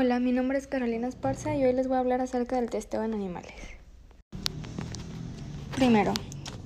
Hola, 0.00 0.20
mi 0.20 0.30
nombre 0.30 0.58
es 0.58 0.68
Carolina 0.68 1.08
Esparza 1.08 1.56
y 1.56 1.64
hoy 1.64 1.72
les 1.72 1.88
voy 1.88 1.96
a 1.96 1.98
hablar 1.98 2.20
acerca 2.20 2.54
del 2.54 2.70
testeo 2.70 3.02
en 3.02 3.14
animales. 3.14 3.52
Primero, 5.74 6.14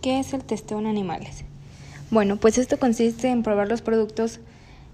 ¿qué 0.03 0.21
es 0.21 0.35
el 0.35 0.45
testeo 0.45 0.81
en 0.81 0.87
animales? 0.87 1.47
Bueno, 2.11 2.37
pues 2.37 2.59
esto 2.59 2.79
consiste 2.79 3.29
en 3.29 3.43
probar 3.43 3.69
los 3.69 3.81
productos 3.81 4.41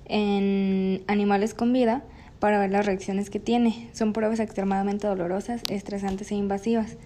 en 0.05 1.03
animales 1.09 1.53
con 1.53 1.73
vida 1.73 2.05
para 2.39 2.61
ver 2.61 2.71
las 2.71 2.87
reacciones 2.87 3.29
que 3.29 3.41
tiene. 3.41 3.91
Son 3.93 4.13
pruebas 4.13 4.39
extremadamente 4.39 5.09
dolorosas, 5.09 5.63
estresantes 5.69 6.31
e 6.31 6.37
invasivas, 6.37 6.97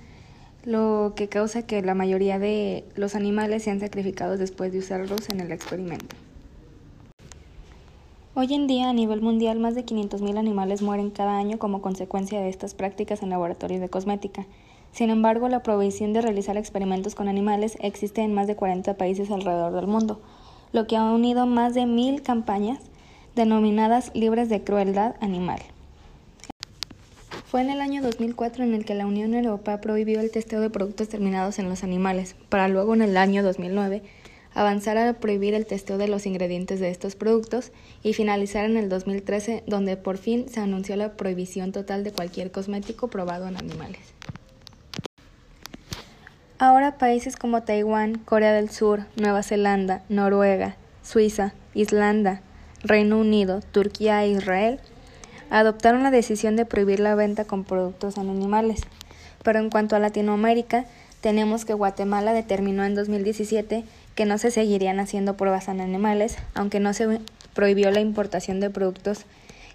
lo 0.65 1.15
que 1.17 1.31
causa 1.31 1.67
que 1.67 1.81
la 1.81 1.95
mayoría 1.95 2.39
de 2.39 2.85
los 2.95 3.15
animales 3.15 3.63
sean 3.63 3.81
sacrificados 3.81 4.39
después 4.39 4.71
de 4.71 4.81
usarlos 4.81 5.31
en 5.31 5.41
el 5.41 5.51
experimento. 5.51 6.15
Hoy 8.35 8.55
en 8.55 8.67
día, 8.67 8.89
a 8.89 8.95
nivel 8.95 9.21
mundial, 9.21 9.59
más 9.59 9.75
de 9.75 9.85
500.000 9.85 10.39
animales 10.39 10.81
mueren 10.81 11.11
cada 11.11 11.37
año 11.37 11.59
como 11.59 11.83
consecuencia 11.83 12.41
de 12.41 12.49
estas 12.49 12.73
prácticas 12.73 13.23
en 13.23 13.29
laboratorios 13.29 13.83
de 13.83 13.91
cosmética. 13.91 14.47
Sin 14.91 15.11
embargo, 15.11 15.51
la 15.51 15.63
prohibición 15.63 16.15
de 16.15 16.23
realizar 16.23 16.57
experimentos 16.57 17.15
con 17.15 17.29
animales 17.29 17.77
existe 17.83 18.23
en 18.23 18.33
más 18.33 18.47
de 18.47 18.57
40 18.57 18.95
países 18.95 19.31
alrededor 19.31 19.75
del 19.75 19.87
mundo, 19.87 20.19
lo 20.73 20.87
que 20.87 20.97
ha 20.97 21.13
unido 21.13 21.45
más 21.45 21.75
de 21.75 21.85
mil 21.85 22.23
campañas 22.23 22.79
denominadas 23.37 24.11
libres 24.15 24.49
de 24.49 24.65
crueldad 24.65 25.15
animal. 25.21 25.61
Fue 27.45 27.61
en 27.61 27.69
el 27.69 27.83
año 27.83 28.01
2004 28.01 28.65
en 28.65 28.73
el 28.73 28.87
que 28.87 28.95
la 28.95 29.05
Unión 29.05 29.35
Europea 29.35 29.83
prohibió 29.83 30.21
el 30.21 30.31
testeo 30.31 30.63
de 30.63 30.71
productos 30.71 31.11
terminados 31.11 31.59
en 31.59 31.69
los 31.69 31.85
animales, 31.85 32.35
para 32.49 32.69
luego 32.69 32.95
en 32.95 33.03
el 33.03 33.19
año 33.19 33.43
2009 33.43 34.03
avanzar 34.55 34.99
a 34.99 35.15
prohibir 35.15 35.55
el 35.55 35.67
testeo 35.67 35.99
de 35.99 36.09
los 36.09 36.27
ingredientes 36.27 36.81
de 36.81 36.91
estos 36.91 37.17
productos 37.17 37.73
y 38.03 38.13
finalizar 38.13 38.65
en 38.65 38.77
el 38.77 38.89
2013 38.89 39.63
donde 39.67 39.97
por 39.97 40.19
fin 40.19 40.49
se 40.49 40.61
anunció 40.61 40.97
la 40.97 41.13
prohibición 41.13 41.73
total 41.73 42.05
de 42.05 42.13
cualquier 42.13 42.51
cosmético 42.51 43.09
probado 43.09 43.49
en 43.49 43.57
animales. 43.57 44.01
Ahora 46.59 46.97
países 46.99 47.37
como 47.37 47.63
Taiwán, 47.63 48.19
Corea 48.19 48.53
del 48.53 48.71
Sur, 48.71 49.07
Nueva 49.17 49.43
Zelanda, 49.43 50.03
Noruega, 50.09 50.77
Suiza, 51.03 51.55
Islanda, 51.75 52.41
Reino 52.85 53.19
Unido, 53.19 53.61
Turquía 53.73 54.23
e 54.25 54.31
Israel 54.31 54.81
adoptaron 55.51 56.03
la 56.03 56.11
decisión 56.11 56.57
de 56.57 56.65
prohibir 56.65 56.99
la 56.99 57.15
venta 57.15 57.45
con 57.45 57.65
productos 57.65 58.17
en 58.17 58.31
animales. 58.31 58.81
Pero 59.43 59.59
en 59.59 59.71
cuanto 59.71 59.97
a 59.97 59.99
Latinoamérica, 59.99 60.87
tenemos 61.21 61.65
que 61.65 61.75
Guatemala 61.75 62.33
determinó 62.33 62.85
en 62.85 62.95
2017 62.95 63.85
que 64.15 64.25
no 64.27 64.39
se 64.39 64.51
seguirían 64.51 65.01
haciendo 65.01 65.37
pruebas 65.37 65.69
en 65.69 65.81
animales, 65.81 66.37
aunque 66.55 66.81
no 66.81 66.93
se 66.93 67.21
prohibió 67.55 67.91
la 67.91 68.01
importación 68.01 68.61
de 68.61 68.71
productos 68.71 69.25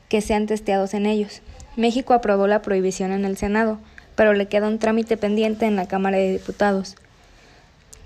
que 0.10 0.22
sean 0.22 0.46
testeados 0.46 0.94
en 0.94 1.06
ellos. 1.06 1.42
México 1.76 2.14
aprobó 2.14 2.48
la 2.48 2.62
prohibición 2.62 3.12
en 3.12 3.26
el 3.26 3.38
Senado, 3.38 3.80
pero 4.16 4.34
le 4.34 4.48
queda 4.48 4.68
un 4.68 4.80
trámite 4.80 5.18
pendiente 5.18 5.66
en 5.66 5.76
la 5.76 5.88
Cámara 5.88 6.18
de 6.18 6.34
Diputados. 6.34 6.96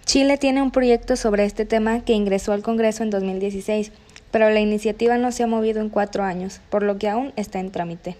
Chile 0.05 0.37
tiene 0.37 0.61
un 0.61 0.71
proyecto 0.71 1.15
sobre 1.15 1.45
este 1.45 1.65
tema 1.65 2.03
que 2.03 2.13
ingresó 2.13 2.53
al 2.53 2.63
Congreso 2.63 3.03
en 3.03 3.11
2016, 3.11 3.91
pero 4.31 4.49
la 4.49 4.59
iniciativa 4.59 5.17
no 5.17 5.31
se 5.31 5.43
ha 5.43 5.47
movido 5.47 5.79
en 5.79 5.89
cuatro 5.89 6.23
años, 6.23 6.59
por 6.69 6.83
lo 6.83 6.97
que 6.97 7.07
aún 7.07 7.33
está 7.35 7.59
en 7.59 7.71
trámite. 7.71 8.17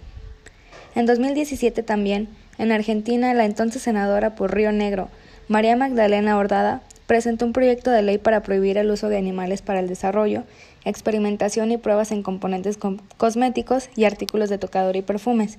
En 0.94 1.06
2017 1.06 1.82
también, 1.82 2.28
en 2.58 2.70
Argentina, 2.70 3.34
la 3.34 3.44
entonces 3.44 3.82
senadora 3.82 4.34
por 4.34 4.54
Río 4.54 4.72
Negro, 4.72 5.08
María 5.48 5.76
Magdalena 5.76 6.38
Ordada, 6.38 6.82
presentó 7.06 7.44
un 7.44 7.52
proyecto 7.52 7.90
de 7.90 8.02
ley 8.02 8.18
para 8.18 8.42
prohibir 8.42 8.78
el 8.78 8.90
uso 8.90 9.08
de 9.08 9.18
animales 9.18 9.62
para 9.62 9.80
el 9.80 9.88
desarrollo, 9.88 10.44
experimentación 10.84 11.70
y 11.70 11.78
pruebas 11.78 12.12
en 12.12 12.22
componentes 12.22 12.78
cosméticos 13.16 13.88
y 13.96 14.04
artículos 14.04 14.48
de 14.50 14.58
tocador 14.58 14.96
y 14.96 15.02
perfumes. 15.02 15.58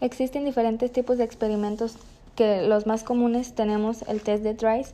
Existen 0.00 0.44
diferentes 0.44 0.92
tipos 0.92 1.18
de 1.18 1.24
experimentos 1.24 1.96
que 2.36 2.62
los 2.62 2.86
más 2.86 3.04
comunes 3.04 3.54
tenemos 3.54 4.02
el 4.08 4.20
test 4.20 4.42
de 4.42 4.54
Trice, 4.54 4.92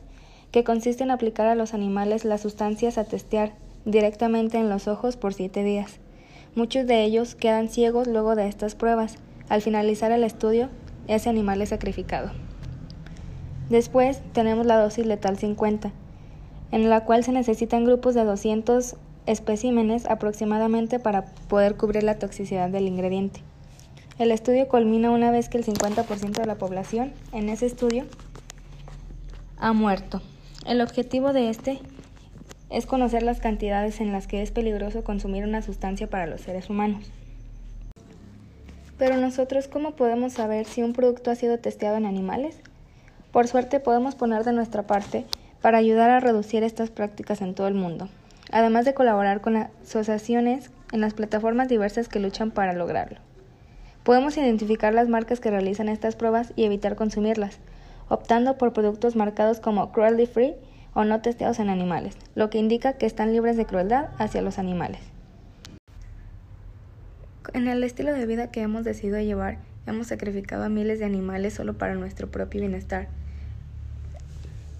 que 0.51 0.63
consiste 0.63 1.03
en 1.03 1.11
aplicar 1.11 1.47
a 1.47 1.55
los 1.55 1.73
animales 1.73 2.23
las 2.23 2.41
sustancias 2.41 2.97
a 2.97 3.03
testear 3.03 3.53
directamente 3.85 4.57
en 4.57 4.69
los 4.69 4.87
ojos 4.87 5.17
por 5.17 5.33
siete 5.33 5.63
días. 5.63 5.99
Muchos 6.55 6.85
de 6.85 7.03
ellos 7.03 7.35
quedan 7.35 7.69
ciegos 7.69 8.07
luego 8.07 8.35
de 8.35 8.47
estas 8.47 8.75
pruebas. 8.75 9.15
Al 9.49 9.61
finalizar 9.61 10.11
el 10.11 10.23
estudio, 10.23 10.69
ese 11.07 11.29
animal 11.29 11.61
es 11.61 11.69
sacrificado. 11.69 12.31
Después 13.71 14.19
tenemos 14.33 14.65
la 14.65 14.77
dosis 14.77 15.05
letal 15.05 15.37
50, 15.37 15.93
en 16.73 16.89
la 16.89 17.05
cual 17.05 17.23
se 17.23 17.31
necesitan 17.31 17.85
grupos 17.85 18.13
de 18.13 18.25
200 18.25 18.97
especímenes 19.27 20.05
aproximadamente 20.07 20.99
para 20.99 21.23
poder 21.47 21.77
cubrir 21.77 22.03
la 22.03 22.19
toxicidad 22.19 22.69
del 22.69 22.89
ingrediente. 22.89 23.39
El 24.19 24.31
estudio 24.31 24.67
culmina 24.67 25.09
una 25.09 25.31
vez 25.31 25.47
que 25.47 25.57
el 25.57 25.63
50% 25.63 26.33
de 26.33 26.45
la 26.45 26.55
población 26.55 27.13
en 27.31 27.47
ese 27.47 27.65
estudio 27.65 28.03
ha 29.57 29.71
muerto. 29.71 30.21
El 30.65 30.81
objetivo 30.81 31.31
de 31.31 31.49
este 31.49 31.79
es 32.69 32.85
conocer 32.85 33.23
las 33.23 33.39
cantidades 33.39 34.01
en 34.01 34.11
las 34.11 34.27
que 34.27 34.41
es 34.41 34.51
peligroso 34.51 35.05
consumir 35.05 35.45
una 35.45 35.61
sustancia 35.61 36.09
para 36.09 36.27
los 36.27 36.41
seres 36.41 36.69
humanos. 36.69 37.09
Pero 38.97 39.15
nosotros, 39.15 39.69
¿cómo 39.69 39.91
podemos 39.91 40.33
saber 40.33 40.65
si 40.65 40.83
un 40.83 40.91
producto 40.91 41.31
ha 41.31 41.35
sido 41.35 41.57
testeado 41.57 41.95
en 41.95 42.05
animales? 42.05 42.59
Por 43.31 43.47
suerte 43.47 43.79
podemos 43.79 44.15
poner 44.15 44.43
de 44.43 44.51
nuestra 44.51 44.83
parte 44.83 45.25
para 45.61 45.77
ayudar 45.77 46.09
a 46.09 46.19
reducir 46.19 46.63
estas 46.63 46.89
prácticas 46.89 47.41
en 47.41 47.55
todo 47.55 47.67
el 47.67 47.75
mundo, 47.75 48.09
además 48.51 48.83
de 48.83 48.93
colaborar 48.93 49.39
con 49.39 49.55
asociaciones 49.55 50.69
en 50.91 50.99
las 50.99 51.13
plataformas 51.13 51.69
diversas 51.69 52.09
que 52.09 52.19
luchan 52.19 52.51
para 52.51 52.73
lograrlo. 52.73 53.19
Podemos 54.03 54.35
identificar 54.35 54.93
las 54.93 55.07
marcas 55.07 55.39
que 55.39 55.51
realizan 55.51 55.87
estas 55.87 56.15
pruebas 56.15 56.51
y 56.55 56.65
evitar 56.65 56.95
consumirlas, 56.95 57.59
optando 58.09 58.57
por 58.57 58.73
productos 58.73 59.15
marcados 59.15 59.61
como 59.61 59.93
cruelty 59.93 60.25
free 60.25 60.55
o 60.93 61.05
no 61.05 61.21
testeados 61.21 61.59
en 61.59 61.69
animales, 61.69 62.17
lo 62.35 62.49
que 62.49 62.57
indica 62.57 62.93
que 62.93 63.05
están 63.05 63.31
libres 63.31 63.55
de 63.55 63.65
crueldad 63.65 64.09
hacia 64.17 64.41
los 64.41 64.59
animales. 64.59 64.99
En 67.53 67.69
el 67.69 67.83
estilo 67.83 68.11
de 68.11 68.25
vida 68.25 68.51
que 68.51 68.61
hemos 68.61 68.83
decidido 68.83 69.19
llevar, 69.19 69.59
hemos 69.85 70.07
sacrificado 70.07 70.65
a 70.65 70.69
miles 70.69 70.99
de 70.99 71.05
animales 71.05 71.53
solo 71.53 71.77
para 71.77 71.95
nuestro 71.95 72.29
propio 72.29 72.59
bienestar, 72.61 73.07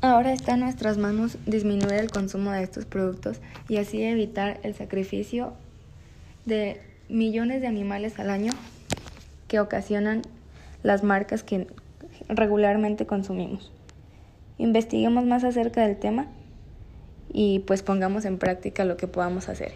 Ahora 0.03 0.33
está 0.33 0.55
en 0.55 0.61
nuestras 0.61 0.97
manos 0.97 1.37
disminuir 1.45 1.93
el 1.93 2.09
consumo 2.09 2.49
de 2.49 2.63
estos 2.63 2.85
productos 2.85 3.39
y 3.69 3.77
así 3.77 4.01
evitar 4.01 4.59
el 4.63 4.73
sacrificio 4.73 5.53
de 6.45 6.81
millones 7.07 7.61
de 7.61 7.67
animales 7.67 8.17
al 8.17 8.31
año 8.31 8.51
que 9.47 9.59
ocasionan 9.59 10.23
las 10.81 11.03
marcas 11.03 11.43
que 11.43 11.67
regularmente 12.29 13.05
consumimos. 13.05 13.71
Investiguemos 14.57 15.25
más 15.25 15.43
acerca 15.43 15.85
del 15.85 15.97
tema 15.97 16.25
y 17.31 17.59
pues 17.59 17.83
pongamos 17.83 18.25
en 18.25 18.39
práctica 18.39 18.85
lo 18.85 18.97
que 18.97 19.05
podamos 19.05 19.49
hacer. 19.49 19.73